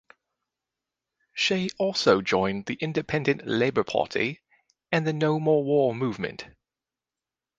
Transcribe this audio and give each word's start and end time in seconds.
She 1.35 1.69
also 1.77 2.23
joined 2.23 2.65
the 2.65 2.73
Independent 2.73 3.45
Labour 3.45 3.83
Party 3.83 4.39
and 4.91 5.05
the 5.05 5.13
No 5.13 5.39
More 5.39 5.63
War 5.63 5.93
Movement. 5.93 6.47